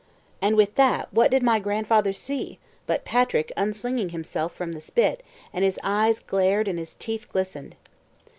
[0.41, 2.57] And with that what did my grandfather see,
[2.87, 5.21] but Patrick unslinging himself from the spit
[5.53, 7.75] and his eyes glared and his teeth glistened.